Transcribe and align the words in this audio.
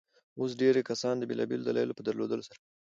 اوس 0.39 0.51
ډېرى 0.61 0.81
کسان 0.89 1.15
د 1.17 1.23
بېلابيلو 1.29 1.67
دلايلو 1.67 1.97
په 1.97 2.03
درلودلو 2.07 2.45
سره. 2.47 2.57